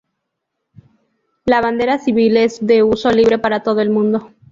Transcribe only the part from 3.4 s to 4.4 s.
todo el mundo.